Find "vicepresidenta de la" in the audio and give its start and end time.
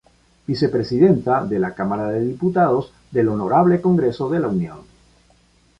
0.47-1.75